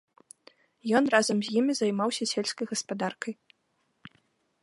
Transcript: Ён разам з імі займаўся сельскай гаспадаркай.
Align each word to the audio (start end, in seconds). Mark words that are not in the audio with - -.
Ён 0.99 1.03
разам 1.15 1.37
з 1.47 1.53
імі 1.61 1.73
займаўся 1.81 2.23
сельскай 2.33 2.65
гаспадаркай. 2.73 3.33